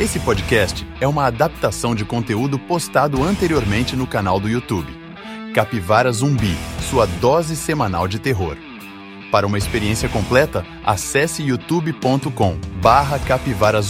Esse 0.00 0.18
podcast 0.18 0.86
é 0.98 1.06
uma 1.06 1.26
adaptação 1.26 1.94
de 1.94 2.06
conteúdo 2.06 2.58
postado 2.58 3.22
anteriormente 3.22 3.94
no 3.94 4.06
canal 4.06 4.40
do 4.40 4.48
YouTube. 4.48 4.90
Capivara 5.54 6.10
Zumbi, 6.10 6.56
sua 6.88 7.04
dose 7.04 7.54
semanal 7.54 8.08
de 8.08 8.18
terror. 8.18 8.56
Para 9.30 9.46
uma 9.46 9.58
experiência 9.58 10.08
completa, 10.08 10.64
acesse 10.86 11.42
youtube.com 11.42 12.56
barra 12.80 13.18
capivara. 13.18 13.82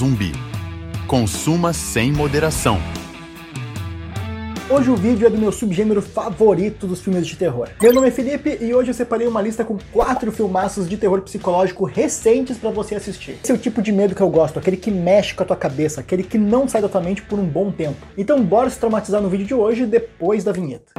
Consuma 1.06 1.72
sem 1.72 2.10
moderação. 2.10 2.82
Hoje 4.72 4.88
o 4.88 4.94
vídeo 4.94 5.26
é 5.26 5.30
do 5.30 5.36
meu 5.36 5.50
subgênero 5.50 6.00
favorito 6.00 6.86
dos 6.86 7.00
filmes 7.00 7.26
de 7.26 7.34
terror. 7.34 7.68
Meu 7.82 7.92
nome 7.92 8.06
é 8.06 8.10
Felipe 8.12 8.56
e 8.60 8.72
hoje 8.72 8.90
eu 8.90 8.94
separei 8.94 9.26
uma 9.26 9.42
lista 9.42 9.64
com 9.64 9.76
quatro 9.92 10.30
filmaços 10.30 10.88
de 10.88 10.96
terror 10.96 11.20
psicológico 11.22 11.84
recentes 11.84 12.56
para 12.56 12.70
você 12.70 12.94
assistir. 12.94 13.36
Esse 13.42 13.50
é 13.50 13.54
o 13.56 13.58
tipo 13.58 13.82
de 13.82 13.90
medo 13.90 14.14
que 14.14 14.20
eu 14.20 14.30
gosto, 14.30 14.60
aquele 14.60 14.76
que 14.76 14.92
mexe 14.92 15.34
com 15.34 15.42
a 15.42 15.46
tua 15.46 15.56
cabeça, 15.56 16.00
aquele 16.00 16.22
que 16.22 16.38
não 16.38 16.68
sai 16.68 16.80
da 16.80 16.88
tua 16.88 17.00
mente 17.00 17.20
por 17.20 17.36
um 17.36 17.44
bom 17.44 17.72
tempo. 17.72 18.06
Então 18.16 18.40
bora 18.44 18.70
se 18.70 18.78
traumatizar 18.78 19.20
no 19.20 19.28
vídeo 19.28 19.44
de 19.44 19.54
hoje 19.54 19.84
depois 19.86 20.44
da 20.44 20.52
vinheta. 20.52 20.92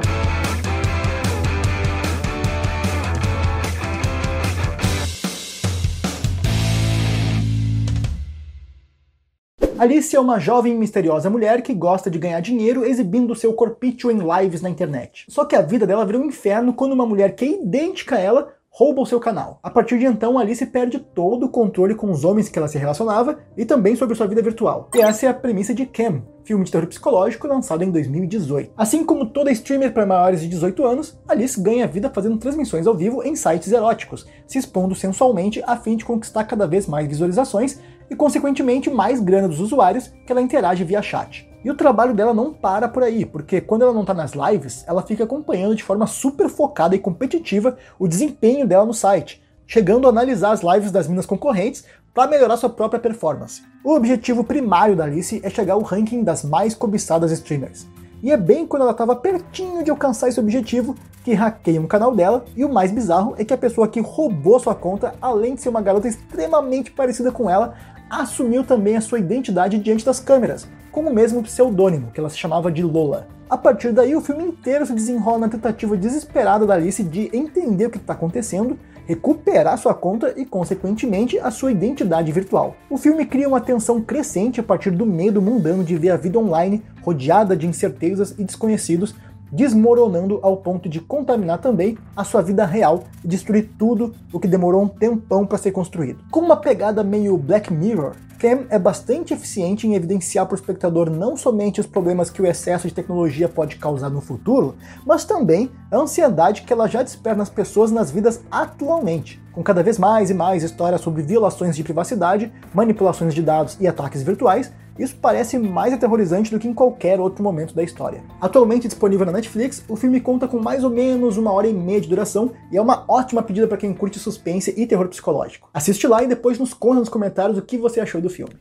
Alice 9.82 10.14
é 10.14 10.20
uma 10.20 10.38
jovem 10.38 10.74
e 10.74 10.78
misteriosa 10.78 11.28
mulher 11.28 11.60
que 11.60 11.74
gosta 11.74 12.08
de 12.08 12.16
ganhar 12.16 12.38
dinheiro 12.38 12.84
exibindo 12.84 13.34
seu 13.34 13.52
corpício 13.52 14.12
em 14.12 14.20
lives 14.20 14.62
na 14.62 14.70
internet. 14.70 15.24
Só 15.28 15.44
que 15.44 15.56
a 15.56 15.60
vida 15.60 15.84
dela 15.84 16.06
vira 16.06 16.20
um 16.20 16.24
inferno 16.24 16.72
quando 16.72 16.92
uma 16.92 17.04
mulher 17.04 17.34
que 17.34 17.44
é 17.44 17.60
idêntica 17.60 18.14
a 18.14 18.20
ela 18.20 18.54
rouba 18.70 19.02
o 19.02 19.06
seu 19.06 19.18
canal. 19.18 19.58
A 19.60 19.68
partir 19.68 19.98
de 19.98 20.06
então, 20.06 20.38
Alice 20.38 20.64
perde 20.66 21.00
todo 21.00 21.46
o 21.46 21.48
controle 21.48 21.96
com 21.96 22.12
os 22.12 22.24
homens 22.24 22.48
que 22.48 22.58
ela 22.58 22.68
se 22.68 22.78
relacionava 22.78 23.40
e 23.56 23.64
também 23.64 23.96
sobre 23.96 24.14
sua 24.14 24.28
vida 24.28 24.40
virtual. 24.40 24.88
E 24.94 25.00
essa 25.00 25.26
é 25.26 25.28
a 25.28 25.34
premissa 25.34 25.74
de 25.74 25.84
Cam, 25.84 26.22
filme 26.44 26.64
de 26.64 26.70
terror 26.70 26.86
psicológico 26.86 27.46
lançado 27.46 27.84
em 27.84 27.90
2018. 27.90 28.72
Assim 28.76 29.04
como 29.04 29.26
toda 29.26 29.52
streamer 29.52 29.92
para 29.92 30.06
maiores 30.06 30.40
de 30.40 30.48
18 30.48 30.86
anos, 30.86 31.20
Alice 31.28 31.60
ganha 31.60 31.86
vida 31.86 32.08
fazendo 32.08 32.38
transmissões 32.38 32.86
ao 32.86 32.94
vivo 32.94 33.22
em 33.22 33.36
sites 33.36 33.72
eróticos, 33.72 34.26
se 34.46 34.58
expondo 34.58 34.94
sensualmente 34.94 35.62
a 35.66 35.76
fim 35.76 35.96
de 35.96 36.04
conquistar 36.04 36.44
cada 36.44 36.66
vez 36.66 36.86
mais 36.86 37.06
visualizações 37.06 37.78
e, 38.12 38.14
consequentemente, 38.14 38.90
mais 38.90 39.20
grana 39.20 39.48
dos 39.48 39.58
usuários 39.58 40.08
que 40.26 40.30
ela 40.30 40.42
interage 40.42 40.84
via 40.84 41.00
chat. 41.00 41.50
E 41.64 41.70
o 41.70 41.74
trabalho 41.74 42.12
dela 42.12 42.34
não 42.34 42.52
para 42.52 42.86
por 42.86 43.02
aí, 43.02 43.24
porque 43.24 43.58
quando 43.58 43.82
ela 43.82 43.92
não 43.94 44.04
tá 44.04 44.12
nas 44.12 44.32
lives, 44.32 44.84
ela 44.86 45.00
fica 45.00 45.24
acompanhando 45.24 45.74
de 45.74 45.82
forma 45.82 46.06
super 46.06 46.50
focada 46.50 46.94
e 46.94 46.98
competitiva 46.98 47.78
o 47.98 48.06
desempenho 48.06 48.66
dela 48.66 48.84
no 48.84 48.92
site, 48.92 49.42
chegando 49.66 50.06
a 50.06 50.10
analisar 50.10 50.52
as 50.52 50.60
lives 50.60 50.90
das 50.90 51.08
minas 51.08 51.24
concorrentes 51.24 51.84
para 52.12 52.30
melhorar 52.30 52.58
sua 52.58 52.68
própria 52.68 53.00
performance. 53.00 53.62
O 53.82 53.94
objetivo 53.94 54.44
primário 54.44 54.94
da 54.94 55.04
Alice 55.04 55.40
é 55.42 55.48
chegar 55.48 55.72
ao 55.72 55.82
ranking 55.82 56.22
das 56.22 56.44
mais 56.44 56.74
cobiçadas 56.74 57.32
streamers. 57.32 57.86
E 58.22 58.30
é 58.30 58.36
bem 58.36 58.64
quando 58.64 58.82
ela 58.82 58.92
estava 58.92 59.16
pertinho 59.16 59.82
de 59.82 59.90
alcançar 59.90 60.28
esse 60.28 60.38
objetivo 60.38 60.94
que 61.24 61.34
hackeiam 61.34 61.82
o 61.82 61.88
canal 61.88 62.14
dela, 62.14 62.44
e 62.54 62.64
o 62.64 62.72
mais 62.72 62.92
bizarro 62.92 63.34
é 63.36 63.44
que 63.44 63.52
a 63.52 63.58
pessoa 63.58 63.88
que 63.88 63.98
roubou 63.98 64.60
sua 64.60 64.76
conta, 64.76 65.14
além 65.20 65.56
de 65.56 65.60
ser 65.60 65.70
uma 65.70 65.82
garota 65.82 66.06
extremamente 66.06 66.92
parecida 66.92 67.32
com 67.32 67.50
ela, 67.50 67.74
assumiu 68.08 68.62
também 68.62 68.96
a 68.96 69.00
sua 69.00 69.18
identidade 69.18 69.76
diante 69.80 70.04
das 70.04 70.20
câmeras, 70.20 70.68
com 70.92 71.00
o 71.00 71.12
mesmo 71.12 71.42
pseudônimo, 71.42 72.12
que 72.12 72.20
ela 72.20 72.30
se 72.30 72.38
chamava 72.38 72.70
de 72.70 72.84
Lola. 72.84 73.26
A 73.50 73.58
partir 73.58 73.90
daí, 73.90 74.14
o 74.14 74.20
filme 74.20 74.44
inteiro 74.44 74.86
se 74.86 74.92
desenrola 74.92 75.38
na 75.38 75.48
tentativa 75.48 75.96
desesperada 75.96 76.64
da 76.64 76.74
Alice 76.74 77.02
de 77.02 77.28
entender 77.36 77.86
o 77.86 77.90
que 77.90 77.98
está 77.98 78.12
acontecendo, 78.12 78.78
recuperar 79.06 79.78
sua 79.78 79.94
conta 79.94 80.32
e, 80.36 80.44
consequentemente, 80.44 81.38
a 81.38 81.50
sua 81.50 81.72
identidade 81.72 82.30
virtual. 82.32 82.76
O 82.88 82.96
filme 82.96 83.26
cria 83.26 83.48
uma 83.48 83.60
tensão 83.60 84.00
crescente 84.00 84.60
a 84.60 84.62
partir 84.62 84.90
do 84.90 85.06
medo 85.06 85.42
mundano 85.42 85.84
de 85.84 85.96
ver 85.96 86.10
a 86.10 86.16
vida 86.16 86.38
online 86.38 86.82
rodeada 87.02 87.56
de 87.56 87.66
incertezas 87.66 88.34
e 88.38 88.44
desconhecidos, 88.44 89.14
desmoronando 89.52 90.40
ao 90.42 90.56
ponto 90.56 90.88
de 90.88 90.98
contaminar 90.98 91.58
também 91.58 91.98
a 92.16 92.24
sua 92.24 92.40
vida 92.40 92.64
real 92.64 93.04
e 93.22 93.28
destruir 93.28 93.70
tudo 93.78 94.14
o 94.32 94.40
que 94.40 94.48
demorou 94.48 94.82
um 94.82 94.88
tempão 94.88 95.46
para 95.46 95.58
ser 95.58 95.70
construído. 95.70 96.24
Com 96.30 96.40
uma 96.40 96.56
pegada 96.56 97.04
meio 97.04 97.36
Black 97.36 97.70
Mirror, 97.70 98.14
Cam 98.42 98.66
é 98.70 98.76
bastante 98.76 99.32
eficiente 99.32 99.86
em 99.86 99.94
evidenciar 99.94 100.46
para 100.46 100.54
o 100.54 100.58
espectador 100.58 101.08
não 101.08 101.36
somente 101.36 101.80
os 101.80 101.86
problemas 101.86 102.28
que 102.28 102.42
o 102.42 102.46
excesso 102.46 102.88
de 102.88 102.94
tecnologia 102.94 103.48
pode 103.48 103.76
causar 103.76 104.10
no 104.10 104.20
futuro, 104.20 104.74
mas 105.06 105.24
também 105.24 105.70
a 105.92 105.98
ansiedade 105.98 106.62
que 106.62 106.72
ela 106.72 106.88
já 106.88 107.04
desperta 107.04 107.38
nas 107.38 107.48
pessoas 107.48 107.92
nas 107.92 108.10
vidas 108.10 108.40
atualmente, 108.50 109.40
com 109.52 109.62
cada 109.62 109.80
vez 109.80 109.96
mais 109.96 110.28
e 110.28 110.34
mais 110.34 110.64
histórias 110.64 111.00
sobre 111.00 111.22
violações 111.22 111.76
de 111.76 111.84
privacidade, 111.84 112.52
manipulações 112.74 113.32
de 113.32 113.42
dados 113.42 113.76
e 113.78 113.86
ataques 113.86 114.24
virtuais, 114.24 114.72
isso 114.98 115.16
parece 115.20 115.58
mais 115.58 115.92
aterrorizante 115.92 116.50
do 116.50 116.58
que 116.58 116.68
em 116.68 116.74
qualquer 116.74 117.20
outro 117.20 117.42
momento 117.42 117.74
da 117.74 117.82
história. 117.82 118.22
Atualmente 118.40 118.88
disponível 118.88 119.26
na 119.26 119.32
Netflix, 119.32 119.84
o 119.88 119.96
filme 119.96 120.20
conta 120.20 120.46
com 120.46 120.58
mais 120.58 120.84
ou 120.84 120.90
menos 120.90 121.36
uma 121.36 121.52
hora 121.52 121.66
e 121.66 121.72
meia 121.72 122.00
de 122.00 122.08
duração 122.08 122.52
e 122.70 122.76
é 122.76 122.80
uma 122.80 123.04
ótima 123.08 123.42
pedida 123.42 123.66
para 123.66 123.78
quem 123.78 123.94
curte 123.94 124.18
suspense 124.18 124.74
e 124.76 124.86
terror 124.86 125.08
psicológico. 125.08 125.68
Assiste 125.72 126.06
lá 126.06 126.22
e 126.22 126.28
depois 126.28 126.58
nos 126.58 126.74
conta 126.74 127.00
nos 127.00 127.08
comentários 127.08 127.58
o 127.58 127.62
que 127.62 127.78
você 127.78 128.00
achou 128.00 128.20
do 128.20 128.30
filme. 128.30 128.54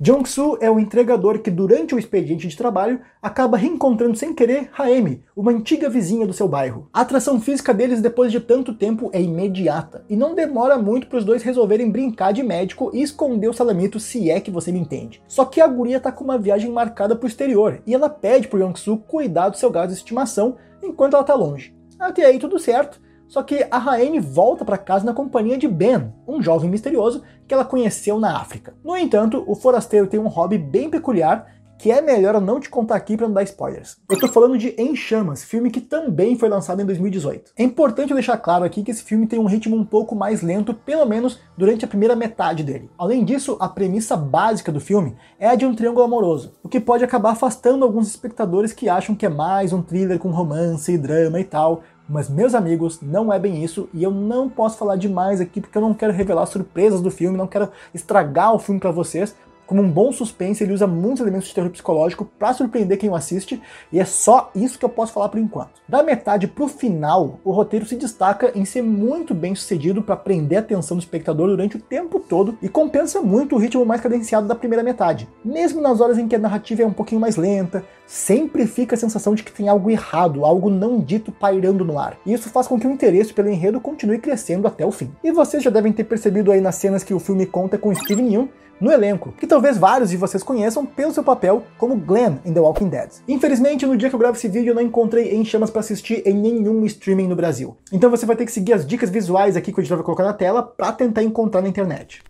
Jong-soo 0.00 0.56
é 0.60 0.70
o 0.70 0.80
entregador 0.80 1.40
que, 1.40 1.50
durante 1.50 1.94
o 1.94 1.98
expediente 1.98 2.48
de 2.48 2.56
trabalho, 2.56 3.00
acaba 3.20 3.58
reencontrando 3.58 4.16
sem 4.16 4.34
querer 4.34 4.70
Haemi, 4.76 5.22
uma 5.36 5.52
antiga 5.52 5.88
vizinha 5.88 6.26
do 6.26 6.32
seu 6.32 6.48
bairro. 6.48 6.88
A 6.92 7.02
atração 7.02 7.38
física 7.38 7.74
deles 7.74 8.00
depois 8.00 8.32
de 8.32 8.40
tanto 8.40 8.74
tempo 8.74 9.10
é 9.12 9.20
imediata, 9.20 10.04
e 10.08 10.16
não 10.16 10.34
demora 10.34 10.78
muito 10.78 11.06
para 11.06 11.18
os 11.18 11.24
dois 11.24 11.42
resolverem 11.42 11.90
brincar 11.90 12.32
de 12.32 12.42
médico 12.42 12.90
e 12.94 13.02
esconder 13.02 13.48
o 13.48 13.52
salamito 13.52 14.00
se 14.00 14.30
é 14.30 14.40
que 14.40 14.50
você 14.50 14.72
me 14.72 14.80
entende. 14.80 15.22
Só 15.28 15.44
que 15.44 15.60
a 15.60 15.68
guria 15.68 16.00
tá 16.00 16.10
com 16.10 16.24
uma 16.24 16.38
viagem 16.38 16.72
marcada 16.72 17.14
pro 17.14 17.28
exterior, 17.28 17.82
e 17.86 17.94
ela 17.94 18.08
pede 18.08 18.48
pro 18.48 18.58
Jong-soo 18.58 18.96
cuidar 18.96 19.50
do 19.50 19.58
seu 19.58 19.70
gado 19.70 19.92
de 19.92 19.98
estimação 19.98 20.56
enquanto 20.82 21.14
ela 21.14 21.24
tá 21.24 21.34
longe. 21.34 21.76
Até 21.98 22.24
aí 22.24 22.38
tudo 22.38 22.58
certo, 22.58 23.00
só 23.32 23.42
que 23.42 23.66
a 23.70 23.78
Raine 23.78 24.20
volta 24.20 24.62
para 24.62 24.76
casa 24.76 25.06
na 25.06 25.14
companhia 25.14 25.56
de 25.56 25.66
Ben, 25.66 26.12
um 26.28 26.42
jovem 26.42 26.68
misterioso 26.68 27.22
que 27.48 27.54
ela 27.54 27.64
conheceu 27.64 28.20
na 28.20 28.36
África. 28.36 28.74
No 28.84 28.94
entanto, 28.94 29.42
o 29.46 29.54
forasteiro 29.54 30.06
tem 30.06 30.20
um 30.20 30.28
hobby 30.28 30.58
bem 30.58 30.90
peculiar 30.90 31.46
que 31.82 31.90
é 31.90 32.00
melhor 32.00 32.36
eu 32.36 32.40
não 32.40 32.60
te 32.60 32.70
contar 32.70 32.94
aqui 32.94 33.16
para 33.16 33.26
não 33.26 33.34
dar 33.34 33.42
spoilers. 33.42 33.96
Eu 34.08 34.16
tô 34.16 34.28
falando 34.28 34.56
de 34.56 34.68
Em 34.78 34.94
Chamas, 34.94 35.42
filme 35.42 35.68
que 35.68 35.80
também 35.80 36.38
foi 36.38 36.48
lançado 36.48 36.80
em 36.80 36.86
2018. 36.86 37.50
É 37.56 37.64
importante 37.64 38.14
deixar 38.14 38.36
claro 38.36 38.64
aqui 38.64 38.84
que 38.84 38.92
esse 38.92 39.02
filme 39.02 39.26
tem 39.26 39.40
um 39.40 39.46
ritmo 39.46 39.74
um 39.74 39.84
pouco 39.84 40.14
mais 40.14 40.42
lento, 40.42 40.72
pelo 40.72 41.04
menos 41.04 41.40
durante 41.58 41.84
a 41.84 41.88
primeira 41.88 42.14
metade 42.14 42.62
dele. 42.62 42.88
Além 42.96 43.24
disso, 43.24 43.56
a 43.58 43.68
premissa 43.68 44.16
básica 44.16 44.70
do 44.70 44.78
filme 44.78 45.16
é 45.40 45.48
a 45.48 45.56
de 45.56 45.66
um 45.66 45.74
triângulo 45.74 46.04
amoroso, 46.04 46.52
o 46.62 46.68
que 46.68 46.78
pode 46.78 47.02
acabar 47.02 47.32
afastando 47.32 47.84
alguns 47.84 48.06
espectadores 48.06 48.72
que 48.72 48.88
acham 48.88 49.16
que 49.16 49.26
é 49.26 49.28
mais 49.28 49.72
um 49.72 49.82
thriller 49.82 50.20
com 50.20 50.30
romance 50.30 50.92
e 50.92 50.96
drama 50.96 51.40
e 51.40 51.44
tal, 51.44 51.82
mas, 52.08 52.28
meus 52.28 52.54
amigos, 52.54 53.00
não 53.00 53.32
é 53.32 53.38
bem 53.38 53.62
isso 53.62 53.88
e 53.94 54.02
eu 54.02 54.10
não 54.10 54.48
posso 54.48 54.76
falar 54.76 54.96
demais 54.96 55.40
aqui 55.40 55.60
porque 55.60 55.76
eu 55.76 55.82
não 55.82 55.94
quero 55.94 56.12
revelar 56.12 56.46
surpresas 56.46 57.00
do 57.00 57.10
filme, 57.10 57.36
não 57.36 57.46
quero 57.46 57.70
estragar 57.94 58.54
o 58.54 58.58
filme 58.58 58.80
para 58.80 58.90
vocês, 58.90 59.34
como 59.72 59.82
um 59.82 59.90
bom 59.90 60.12
suspense, 60.12 60.62
ele 60.62 60.74
usa 60.74 60.86
muitos 60.86 61.22
elementos 61.22 61.48
de 61.48 61.54
terror 61.54 61.70
psicológico 61.70 62.26
para 62.38 62.52
surpreender 62.52 62.98
quem 62.98 63.08
o 63.08 63.14
assiste, 63.14 63.58
e 63.90 63.98
é 63.98 64.04
só 64.04 64.50
isso 64.54 64.78
que 64.78 64.84
eu 64.84 64.88
posso 64.90 65.14
falar 65.14 65.30
por 65.30 65.40
enquanto. 65.40 65.80
Da 65.88 66.02
metade 66.02 66.46
pro 66.46 66.68
final, 66.68 67.40
o 67.42 67.50
roteiro 67.52 67.86
se 67.86 67.96
destaca 67.96 68.52
em 68.54 68.66
ser 68.66 68.82
muito 68.82 69.34
bem 69.34 69.54
sucedido 69.54 70.02
para 70.02 70.14
prender 70.14 70.58
a 70.58 70.60
atenção 70.60 70.94
do 70.94 71.00
espectador 71.00 71.48
durante 71.48 71.78
o 71.78 71.80
tempo 71.80 72.20
todo 72.20 72.58
e 72.60 72.68
compensa 72.68 73.22
muito 73.22 73.54
o 73.54 73.58
ritmo 73.58 73.86
mais 73.86 74.02
cadenciado 74.02 74.46
da 74.46 74.54
primeira 74.54 74.82
metade. 74.82 75.26
Mesmo 75.42 75.80
nas 75.80 76.02
horas 76.02 76.18
em 76.18 76.28
que 76.28 76.36
a 76.36 76.38
narrativa 76.38 76.82
é 76.82 76.86
um 76.86 76.92
pouquinho 76.92 77.22
mais 77.22 77.36
lenta, 77.36 77.82
sempre 78.06 78.66
fica 78.66 78.94
a 78.94 78.98
sensação 78.98 79.34
de 79.34 79.42
que 79.42 79.52
tem 79.52 79.70
algo 79.70 79.90
errado, 79.90 80.44
algo 80.44 80.68
não 80.68 81.00
dito 81.00 81.32
pairando 81.32 81.82
no 81.82 81.98
ar. 81.98 82.18
E 82.26 82.34
isso 82.34 82.50
faz 82.50 82.66
com 82.66 82.78
que 82.78 82.86
o 82.86 82.90
interesse 82.90 83.32
pelo 83.32 83.48
enredo 83.48 83.80
continue 83.80 84.18
crescendo 84.18 84.68
até 84.68 84.84
o 84.84 84.92
fim. 84.92 85.10
E 85.24 85.32
vocês 85.32 85.62
já 85.62 85.70
devem 85.70 85.94
ter 85.94 86.04
percebido 86.04 86.52
aí 86.52 86.60
nas 86.60 86.74
cenas 86.74 87.02
que 87.02 87.14
o 87.14 87.18
filme 87.18 87.46
conta 87.46 87.78
com 87.78 87.94
Steven 87.94 88.30
Yeun, 88.30 88.48
no 88.82 88.90
elenco, 88.90 89.32
que 89.38 89.46
talvez 89.46 89.78
vários 89.78 90.10
de 90.10 90.16
vocês 90.16 90.42
conheçam 90.42 90.84
pelo 90.84 91.12
seu 91.12 91.22
papel 91.22 91.62
como 91.78 91.94
Glenn 91.94 92.38
em 92.44 92.52
The 92.52 92.58
Walking 92.58 92.88
Dead. 92.88 93.10
Infelizmente, 93.28 93.86
no 93.86 93.96
dia 93.96 94.08
que 94.08 94.14
eu 94.14 94.18
gravo 94.18 94.36
esse 94.36 94.48
vídeo, 94.48 94.72
eu 94.72 94.74
não 94.74 94.82
encontrei 94.82 95.30
Em 95.36 95.44
Chamas 95.44 95.70
para 95.70 95.78
assistir 95.78 96.20
em 96.26 96.34
nenhum 96.34 96.84
streaming 96.86 97.28
no 97.28 97.36
Brasil. 97.36 97.76
Então 97.92 98.10
você 98.10 98.26
vai 98.26 98.34
ter 98.34 98.44
que 98.44 98.50
seguir 98.50 98.72
as 98.72 98.84
dicas 98.84 99.08
visuais 99.08 99.56
aqui 99.56 99.72
que 99.72 99.78
o 99.78 99.80
editor 99.80 99.98
vai 99.98 100.04
colocar 100.04 100.24
na 100.24 100.32
tela 100.32 100.64
para 100.64 100.90
tentar 100.90 101.22
encontrar 101.22 101.62
na 101.62 101.68
internet. 101.68 102.24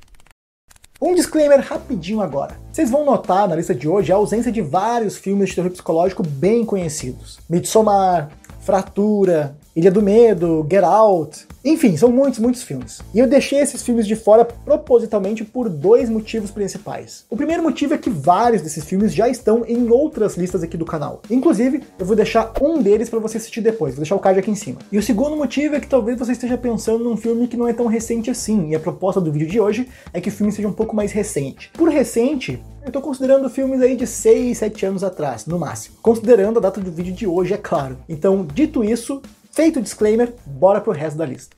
Um 1.01 1.15
disclaimer 1.15 1.61
rapidinho 1.61 2.21
agora. 2.21 2.57
Vocês 2.71 2.91
vão 2.91 3.05
notar 3.05 3.49
na 3.49 3.57
lista 3.57 3.75
de 3.75 3.89
hoje 3.89 4.13
a 4.13 4.17
ausência 4.17 4.53
de 4.53 4.61
vários 4.61 5.17
filmes 5.17 5.49
de 5.49 5.55
terror 5.57 5.71
psicológico 5.71 6.23
bem 6.23 6.67
conhecidos. 6.67 7.41
Midsommar, 7.49 8.31
Fratura, 8.61 9.57
Ilha 9.75 9.91
do 9.91 10.03
Medo, 10.03 10.67
Get 10.71 10.85
Out, 10.85 11.47
enfim, 11.65 11.97
são 11.97 12.11
muitos, 12.11 12.39
muitos 12.39 12.63
filmes. 12.63 13.01
E 13.15 13.19
eu 13.19 13.27
deixei 13.27 13.61
esses 13.61 13.83
filmes 13.83 14.07
de 14.07 14.15
fora 14.15 14.45
propositalmente 14.45 15.45
por 15.45 15.71
dois 15.71 16.11
motivos 16.11 16.51
principais. 16.51 17.25
O 17.31 17.37
primeiro 17.37 17.63
motivo 17.63 17.95
é 17.95 17.99
que 17.99 18.11
vários 18.11 18.61
desses 18.61 18.85
filmes 18.85 19.15
já 19.15 19.31
estão 19.31 19.65
em 19.67 19.89
outras 19.89 20.37
listas 20.37 20.63
aqui 20.63 20.77
do 20.77 20.85
canal. 20.85 21.23
Inclusive, 21.31 21.83
eu 21.99 22.05
vou 22.05 22.15
deixar 22.15 22.53
um 22.61 22.83
deles 22.83 23.09
para 23.09 23.19
você 23.19 23.39
assistir 23.39 23.63
depois, 23.63 23.95
vou 23.95 24.03
deixar 24.03 24.17
o 24.17 24.19
card 24.19 24.41
aqui 24.41 24.51
em 24.51 24.55
cima. 24.55 24.81
E 24.91 24.99
o 24.99 25.03
segundo 25.03 25.37
motivo 25.37 25.75
é 25.75 25.81
que 25.81 25.89
talvez 25.89 26.19
você 26.19 26.33
esteja 26.33 26.59
pensando 26.59 27.03
num 27.03 27.17
filme 27.17 27.49
que 27.49 27.57
não 27.57 27.67
é 27.67 27.73
tão 27.73 27.87
recente 27.87 28.31
assim, 28.31 28.69
e 28.69 28.75
a 28.75 28.81
proposta 28.81 29.23
do 29.23 29.33
vídeo 29.33 29.49
de 29.49 29.59
hoje 29.59 29.89
é 30.13 30.21
que 30.21 30.29
o 30.29 30.33
filme 30.33 30.53
seja 30.53 30.69
um 30.69 30.73
pouco 30.73 30.95
mais 30.95 31.13
recente. 31.13 31.71
Por 31.73 31.89
recente, 31.89 32.61
Eu 32.85 32.91
tô 32.91 33.01
considerando 33.01 33.49
filmes 33.49 33.81
aí 33.81 33.95
de 33.95 34.09
6, 34.09 34.59
7 34.59 34.87
anos 34.87 35.05
atrás, 35.05 35.47
no 35.47 35.57
máximo. 35.57 35.95
Considerando 36.03 36.59
a 36.59 36.63
data 36.63 36.81
do 36.81 36.91
vídeo 36.91 37.13
de 37.13 37.29
hoje, 37.29 37.55
é 37.55 37.57
claro. 37.57 37.97
Então, 38.09 38.45
dito 38.45 38.83
isso, 38.83 39.23
feito 39.53 39.79
o 39.79 39.83
disclaimer, 39.83 40.35
bora 40.47 40.81
pro 40.81 40.93
resto 40.93 41.19
da 41.19 41.27
lista. 41.27 41.55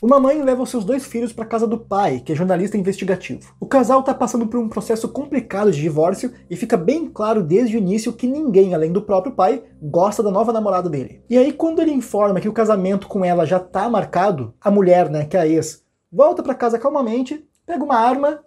Uma 0.00 0.20
mãe 0.20 0.40
leva 0.40 0.64
seus 0.64 0.84
dois 0.84 1.04
filhos 1.04 1.32
para 1.32 1.44
casa 1.44 1.66
do 1.66 1.76
pai, 1.76 2.20
que 2.20 2.30
é 2.30 2.34
jornalista 2.34 2.78
investigativo. 2.78 3.52
O 3.58 3.66
casal 3.66 3.98
está 3.98 4.14
passando 4.14 4.46
por 4.46 4.60
um 4.60 4.68
processo 4.68 5.08
complicado 5.08 5.72
de 5.72 5.80
divórcio 5.80 6.32
e 6.48 6.54
fica 6.54 6.76
bem 6.76 7.08
claro 7.08 7.42
desde 7.42 7.76
o 7.76 7.78
início 7.78 8.12
que 8.12 8.28
ninguém, 8.28 8.74
além 8.74 8.92
do 8.92 9.02
próprio 9.02 9.34
pai, 9.34 9.64
gosta 9.82 10.22
da 10.22 10.30
nova 10.30 10.52
namorada 10.52 10.88
dele. 10.88 11.20
E 11.28 11.36
aí, 11.36 11.52
quando 11.52 11.82
ele 11.82 11.90
informa 11.90 12.40
que 12.40 12.48
o 12.48 12.52
casamento 12.52 13.08
com 13.08 13.24
ela 13.24 13.44
já 13.44 13.58
tá 13.58 13.88
marcado, 13.88 14.54
a 14.60 14.70
mulher, 14.70 15.10
né, 15.10 15.24
que 15.24 15.36
é 15.36 15.40
a 15.40 15.48
ex, 15.48 15.82
volta 16.12 16.44
para 16.44 16.54
casa 16.54 16.78
calmamente, 16.78 17.44
pega 17.66 17.82
uma 17.82 17.96
arma 17.96 18.40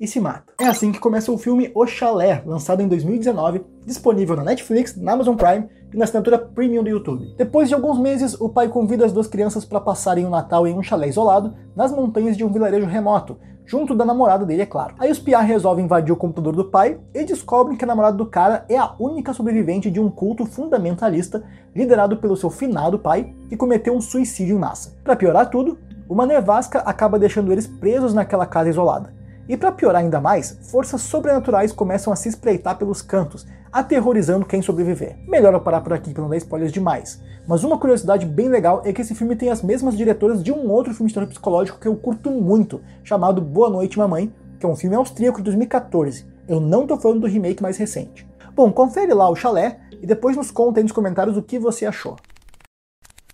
e 0.00 0.06
se 0.06 0.20
mata. 0.20 0.52
É 0.60 0.66
assim 0.66 0.92
que 0.92 1.00
começa 1.00 1.32
o 1.32 1.38
filme 1.38 1.70
O 1.74 1.86
Chalé, 1.86 2.42
lançado 2.46 2.82
em 2.82 2.88
2019, 2.88 3.64
disponível 3.84 4.36
na 4.36 4.44
Netflix, 4.44 4.96
na 4.96 5.12
Amazon 5.12 5.34
Prime 5.34 5.68
e 5.92 5.96
na 5.96 6.04
assinatura 6.04 6.38
Premium 6.38 6.84
do 6.84 6.90
YouTube. 6.90 7.34
Depois 7.36 7.68
de 7.68 7.74
alguns 7.74 7.98
meses, 7.98 8.40
o 8.40 8.48
pai 8.48 8.68
convida 8.68 9.04
as 9.04 9.12
duas 9.12 9.26
crianças 9.26 9.64
para 9.64 9.80
passarem 9.80 10.24
o 10.24 10.30
Natal 10.30 10.66
em 10.66 10.78
um 10.78 10.82
chalé 10.82 11.08
isolado 11.08 11.54
nas 11.74 11.90
montanhas 11.90 12.36
de 12.36 12.44
um 12.44 12.52
vilarejo 12.52 12.86
remoto, 12.86 13.38
junto 13.66 13.94
da 13.94 14.04
namorada 14.04 14.46
dele, 14.46 14.62
é 14.62 14.66
claro. 14.66 14.94
Aí 14.98 15.10
os 15.10 15.18
Piar 15.18 15.44
resolvem 15.44 15.84
invadir 15.84 16.12
o 16.12 16.16
computador 16.16 16.54
do 16.54 16.64
pai 16.64 16.98
e 17.12 17.24
descobrem 17.24 17.76
que 17.76 17.84
a 17.84 17.88
namorada 17.88 18.16
do 18.16 18.26
cara 18.26 18.64
é 18.68 18.78
a 18.78 18.94
única 18.98 19.34
sobrevivente 19.34 19.90
de 19.90 19.98
um 19.98 20.08
culto 20.08 20.46
fundamentalista 20.46 21.44
liderado 21.74 22.16
pelo 22.16 22.36
seu 22.36 22.50
finado 22.50 22.98
pai, 22.98 23.34
que 23.48 23.56
cometeu 23.56 23.94
um 23.94 24.00
suicídio 24.00 24.56
em 24.56 24.58
massa. 24.58 24.96
Para 25.02 25.16
piorar 25.16 25.50
tudo, 25.50 25.76
uma 26.08 26.24
nevasca 26.24 26.78
acaba 26.78 27.18
deixando 27.18 27.52
eles 27.52 27.66
presos 27.66 28.14
naquela 28.14 28.46
casa 28.46 28.70
isolada. 28.70 29.17
E 29.48 29.56
para 29.56 29.72
piorar 29.72 30.02
ainda 30.02 30.20
mais, 30.20 30.58
forças 30.70 31.00
sobrenaturais 31.00 31.72
começam 31.72 32.12
a 32.12 32.16
se 32.16 32.28
espreitar 32.28 32.76
pelos 32.76 33.00
cantos, 33.00 33.46
aterrorizando 33.72 34.44
quem 34.44 34.60
sobreviver. 34.60 35.16
Melhor 35.26 35.54
eu 35.54 35.60
parar 35.60 35.80
por 35.80 35.94
aqui 35.94 36.12
para 36.12 36.22
não 36.22 36.28
dar 36.28 36.36
spoilers 36.36 36.70
demais. 36.70 37.20
Mas 37.46 37.64
uma 37.64 37.78
curiosidade 37.78 38.26
bem 38.26 38.50
legal 38.50 38.82
é 38.84 38.92
que 38.92 39.00
esse 39.00 39.14
filme 39.14 39.34
tem 39.34 39.48
as 39.48 39.62
mesmas 39.62 39.96
diretoras 39.96 40.42
de 40.42 40.52
um 40.52 40.70
outro 40.70 40.92
filme 40.92 41.08
de 41.08 41.14
terror 41.14 41.28
psicológico 41.28 41.78
que 41.78 41.88
eu 41.88 41.96
curto 41.96 42.30
muito, 42.30 42.82
chamado 43.02 43.40
Boa 43.40 43.70
Noite 43.70 43.98
Mamãe, 43.98 44.30
que 44.60 44.66
é 44.66 44.68
um 44.68 44.76
filme 44.76 44.96
austríaco 44.96 45.38
de 45.38 45.44
2014. 45.44 46.26
Eu 46.46 46.60
não 46.60 46.86
tô 46.86 46.98
falando 46.98 47.20
do 47.20 47.26
remake 47.26 47.62
mais 47.62 47.78
recente. 47.78 48.28
Bom, 48.54 48.70
confere 48.70 49.14
lá 49.14 49.30
o 49.30 49.36
chalé 49.36 49.78
e 50.02 50.06
depois 50.06 50.36
nos 50.36 50.50
conta 50.50 50.80
aí 50.80 50.82
nos 50.82 50.92
comentários 50.92 51.36
o 51.38 51.42
que 51.42 51.58
você 51.58 51.86
achou. 51.86 52.16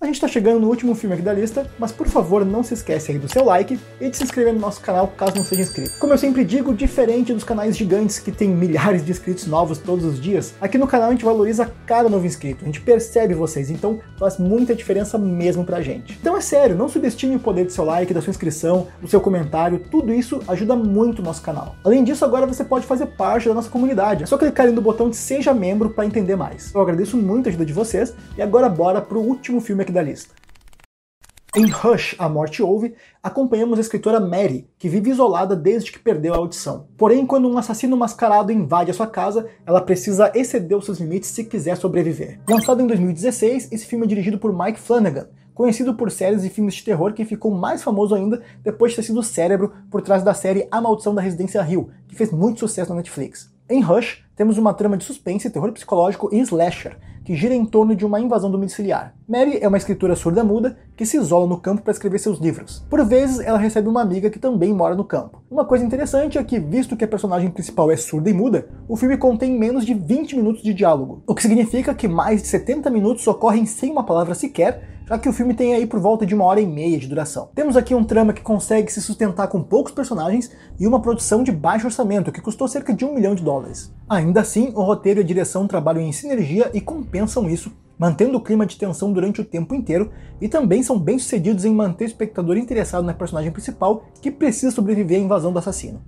A 0.04 0.06
gente 0.06 0.16
está 0.16 0.28
chegando 0.28 0.60
no 0.60 0.68
último 0.68 0.94
filme 0.94 1.14
aqui 1.14 1.24
da 1.24 1.32
lista, 1.32 1.66
mas 1.78 1.90
por 1.90 2.06
favor 2.06 2.44
não 2.44 2.62
se 2.62 2.74
esquece 2.74 3.12
aí 3.12 3.18
do 3.18 3.26
seu 3.26 3.42
like 3.42 3.80
e 3.98 4.10
de 4.10 4.14
se 4.14 4.22
inscrever 4.22 4.52
no 4.52 4.60
nosso 4.60 4.78
canal 4.82 5.08
caso 5.08 5.34
não 5.34 5.42
seja 5.42 5.62
inscrito. 5.62 5.98
Como 5.98 6.12
eu 6.12 6.18
sempre 6.18 6.44
digo, 6.44 6.74
diferente 6.74 7.32
dos 7.32 7.42
canais 7.42 7.74
gigantes 7.74 8.18
que 8.18 8.30
tem 8.30 8.50
milhares 8.50 9.02
de 9.02 9.10
inscritos 9.10 9.46
novos 9.46 9.78
todos 9.78 10.04
os 10.04 10.20
dias, 10.20 10.52
aqui 10.60 10.76
no 10.76 10.86
canal 10.86 11.08
a 11.08 11.12
gente 11.12 11.24
valoriza 11.24 11.72
cada 11.86 12.10
novo 12.10 12.26
inscrito, 12.26 12.64
a 12.64 12.66
gente 12.66 12.82
percebe 12.82 13.32
vocês, 13.32 13.70
então 13.70 13.98
faz 14.18 14.36
muita 14.36 14.74
diferença 14.74 15.16
mesmo 15.16 15.64
pra 15.64 15.80
gente. 15.80 16.18
Então 16.20 16.36
é 16.36 16.40
sério, 16.42 16.76
não 16.76 16.86
subestime 16.86 17.36
o 17.36 17.40
poder 17.40 17.64
do 17.64 17.72
seu 17.72 17.86
like, 17.86 18.12
da 18.12 18.20
sua 18.20 18.30
inscrição, 18.30 18.88
do 19.00 19.08
seu 19.08 19.22
comentário, 19.22 19.78
tudo 19.90 20.12
isso 20.12 20.42
ajuda 20.46 20.76
muito 20.76 21.20
o 21.20 21.24
nosso 21.24 21.40
canal. 21.40 21.76
Além 21.82 22.04
disso, 22.04 22.26
agora 22.26 22.46
você 22.46 22.62
pode 22.62 22.84
fazer 22.84 23.06
parte 23.06 23.48
da 23.48 23.54
nossa 23.54 23.70
comunidade, 23.70 24.24
é 24.24 24.26
só 24.26 24.36
clicar 24.36 24.70
no 24.70 24.82
botão 24.82 25.08
de 25.08 25.16
seja 25.16 25.54
membro 25.54 25.88
para 25.88 26.04
entender 26.04 26.36
mais. 26.36 26.74
Eu 26.74 26.82
agradeço 26.82 27.16
muito 27.16 27.46
a 27.46 27.48
ajuda 27.48 27.64
de 27.64 27.72
vocês 27.72 28.12
e 28.36 28.42
agora 28.42 28.68
bora 28.68 29.00
pro 29.00 29.18
último 29.18 29.62
filme 29.62 29.80
aqui 29.80 29.93
da 29.94 30.02
lista. 30.02 30.34
Em 31.56 31.68
Rush, 31.68 32.16
A 32.18 32.28
Morte 32.28 32.60
Ouve, 32.64 32.96
acompanhamos 33.22 33.78
a 33.78 33.80
escritora 33.80 34.18
Mary, 34.18 34.68
que 34.76 34.88
vive 34.88 35.10
isolada 35.10 35.54
desde 35.54 35.92
que 35.92 36.00
perdeu 36.00 36.34
a 36.34 36.36
audição. 36.36 36.88
Porém, 36.96 37.24
quando 37.24 37.48
um 37.48 37.56
assassino 37.56 37.96
mascarado 37.96 38.50
invade 38.50 38.90
a 38.90 38.94
sua 38.94 39.06
casa, 39.06 39.46
ela 39.64 39.80
precisa 39.80 40.32
exceder 40.34 40.76
os 40.76 40.84
seus 40.84 40.98
limites 40.98 41.30
se 41.30 41.44
quiser 41.44 41.76
sobreviver. 41.76 42.40
Lançado 42.50 42.82
em 42.82 42.88
2016, 42.88 43.70
esse 43.70 43.86
filme 43.86 44.04
é 44.04 44.08
dirigido 44.08 44.36
por 44.36 44.52
Mike 44.52 44.80
Flanagan, 44.80 45.28
conhecido 45.54 45.94
por 45.94 46.10
séries 46.10 46.42
e 46.42 46.50
filmes 46.50 46.74
de 46.74 46.82
terror 46.82 47.12
que 47.12 47.24
ficou 47.24 47.52
mais 47.52 47.84
famoso 47.84 48.16
ainda 48.16 48.42
depois 48.64 48.90
de 48.90 48.96
ter 48.96 49.04
sido 49.04 49.20
o 49.20 49.22
cérebro 49.22 49.72
por 49.88 50.02
trás 50.02 50.24
da 50.24 50.34
série 50.34 50.66
A 50.72 50.80
Maldição 50.80 51.14
da 51.14 51.22
Residência 51.22 51.64
Hill, 51.64 51.88
que 52.08 52.16
fez 52.16 52.32
muito 52.32 52.58
sucesso 52.58 52.90
na 52.90 52.96
Netflix. 52.96 53.54
Em 53.70 53.80
Rush, 53.80 54.23
temos 54.36 54.58
uma 54.58 54.74
trama 54.74 54.96
de 54.96 55.04
suspense, 55.04 55.50
terror 55.50 55.72
psicológico 55.72 56.28
e 56.32 56.40
slasher, 56.40 56.98
que 57.24 57.34
gira 57.34 57.54
em 57.54 57.64
torno 57.64 57.96
de 57.96 58.04
uma 58.04 58.20
invasão 58.20 58.50
domiciliar. 58.50 59.14
Mary 59.26 59.58
é 59.60 59.66
uma 59.66 59.78
escritora 59.78 60.14
surda-muda 60.14 60.76
que 60.94 61.06
se 61.06 61.16
isola 61.16 61.46
no 61.46 61.58
campo 61.58 61.82
para 61.82 61.92
escrever 61.92 62.18
seus 62.18 62.38
livros. 62.38 62.84
Por 62.90 63.04
vezes, 63.04 63.40
ela 63.40 63.58
recebe 63.58 63.88
uma 63.88 64.02
amiga 64.02 64.28
que 64.28 64.38
também 64.38 64.74
mora 64.74 64.94
no 64.94 65.04
campo. 65.04 65.42
Uma 65.50 65.64
coisa 65.64 65.84
interessante 65.84 66.36
é 66.36 66.44
que, 66.44 66.58
visto 66.58 66.96
que 66.96 67.04
a 67.04 67.08
personagem 67.08 67.50
principal 67.50 67.90
é 67.90 67.96
surda 67.96 68.28
e 68.28 68.34
muda, 68.34 68.68
o 68.86 68.96
filme 68.96 69.16
contém 69.16 69.58
menos 69.58 69.86
de 69.86 69.94
20 69.94 70.36
minutos 70.36 70.62
de 70.62 70.74
diálogo, 70.74 71.22
o 71.26 71.34
que 71.34 71.42
significa 71.42 71.94
que 71.94 72.06
mais 72.06 72.42
de 72.42 72.48
70 72.48 72.90
minutos 72.90 73.26
ocorrem 73.26 73.64
sem 73.64 73.90
uma 73.90 74.04
palavra 74.04 74.34
sequer 74.34 74.93
já 75.06 75.18
que 75.18 75.28
o 75.28 75.32
filme 75.32 75.54
tem 75.54 75.74
aí 75.74 75.86
por 75.86 76.00
volta 76.00 76.24
de 76.24 76.34
uma 76.34 76.44
hora 76.44 76.60
e 76.60 76.66
meia 76.66 76.98
de 76.98 77.06
duração. 77.06 77.50
Temos 77.54 77.76
aqui 77.76 77.94
um 77.94 78.04
trama 78.04 78.32
que 78.32 78.42
consegue 78.42 78.90
se 78.90 79.02
sustentar 79.02 79.48
com 79.48 79.62
poucos 79.62 79.92
personagens 79.92 80.50
e 80.78 80.86
uma 80.86 81.00
produção 81.00 81.42
de 81.42 81.52
baixo 81.52 81.86
orçamento, 81.86 82.32
que 82.32 82.40
custou 82.40 82.66
cerca 82.66 82.92
de 82.92 83.04
um 83.04 83.14
milhão 83.14 83.34
de 83.34 83.42
dólares. 83.42 83.94
Ainda 84.08 84.40
assim, 84.40 84.72
o 84.74 84.82
roteiro 84.82 85.20
e 85.20 85.22
a 85.22 85.26
direção 85.26 85.66
trabalham 85.66 86.02
em 86.02 86.12
sinergia 86.12 86.70
e 86.72 86.80
compensam 86.80 87.48
isso, 87.48 87.72
mantendo 87.98 88.38
o 88.38 88.42
clima 88.42 88.66
de 88.66 88.76
tensão 88.76 89.12
durante 89.12 89.40
o 89.40 89.44
tempo 89.44 89.74
inteiro, 89.74 90.10
e 90.40 90.48
também 90.48 90.82
são 90.82 90.98
bem 90.98 91.18
sucedidos 91.18 91.64
em 91.64 91.72
manter 91.72 92.04
o 92.04 92.06
espectador 92.06 92.56
interessado 92.56 93.04
na 93.04 93.14
personagem 93.14 93.52
principal, 93.52 94.04
que 94.20 94.30
precisa 94.30 94.74
sobreviver 94.74 95.20
à 95.20 95.24
invasão 95.24 95.52
do 95.52 95.58
assassino. 95.58 96.02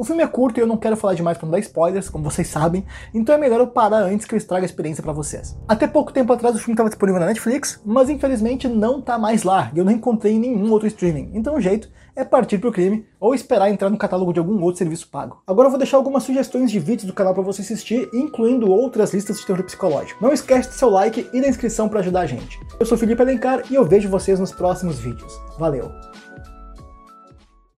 O 0.00 0.04
filme 0.04 0.22
é 0.22 0.26
curto 0.26 0.58
e 0.58 0.62
eu 0.62 0.66
não 0.66 0.78
quero 0.78 0.96
falar 0.96 1.12
demais 1.12 1.36
para 1.36 1.44
não 1.44 1.52
dar 1.52 1.58
spoilers, 1.58 2.08
como 2.08 2.24
vocês 2.24 2.48
sabem, 2.48 2.86
então 3.12 3.34
é 3.34 3.38
melhor 3.38 3.60
eu 3.60 3.66
parar 3.66 3.98
antes 3.98 4.24
que 4.24 4.34
eu 4.34 4.38
estrague 4.38 4.64
a 4.64 4.66
experiência 4.66 5.02
para 5.02 5.12
vocês. 5.12 5.54
Até 5.68 5.86
pouco 5.86 6.10
tempo 6.10 6.32
atrás 6.32 6.56
o 6.56 6.58
filme 6.58 6.72
estava 6.72 6.88
disponível 6.88 7.20
na 7.20 7.26
Netflix, 7.26 7.78
mas 7.84 8.08
infelizmente 8.08 8.66
não 8.66 9.02
tá 9.02 9.18
mais 9.18 9.42
lá, 9.42 9.70
e 9.74 9.78
eu 9.78 9.84
não 9.84 9.92
encontrei 9.92 10.32
em 10.32 10.38
nenhum 10.38 10.72
outro 10.72 10.88
streaming. 10.88 11.32
Então 11.34 11.54
o 11.54 11.60
jeito 11.60 11.90
é 12.16 12.24
partir 12.24 12.56
pro 12.56 12.72
crime 12.72 13.04
ou 13.20 13.34
esperar 13.34 13.70
entrar 13.70 13.90
no 13.90 13.98
catálogo 13.98 14.32
de 14.32 14.38
algum 14.38 14.58
outro 14.62 14.78
serviço 14.78 15.06
pago. 15.06 15.42
Agora 15.46 15.66
eu 15.66 15.70
vou 15.70 15.78
deixar 15.78 15.98
algumas 15.98 16.22
sugestões 16.22 16.70
de 16.70 16.78
vídeos 16.78 17.04
do 17.04 17.12
canal 17.12 17.34
para 17.34 17.42
você 17.42 17.60
assistir, 17.60 18.08
incluindo 18.14 18.70
outras 18.70 19.12
listas 19.12 19.38
de 19.38 19.44
terror 19.44 19.62
psicológico. 19.64 20.24
Não 20.24 20.32
esquece 20.32 20.70
do 20.70 20.76
seu 20.76 20.88
like 20.88 21.28
e 21.30 21.42
da 21.42 21.48
inscrição 21.48 21.90
para 21.90 22.00
ajudar 22.00 22.22
a 22.22 22.26
gente. 22.26 22.58
Eu 22.80 22.86
sou 22.86 22.96
Felipe 22.96 23.20
Alencar 23.20 23.64
e 23.70 23.74
eu 23.74 23.84
vejo 23.84 24.08
vocês 24.08 24.40
nos 24.40 24.50
próximos 24.50 24.98
vídeos. 24.98 25.38
Valeu! 25.58 25.92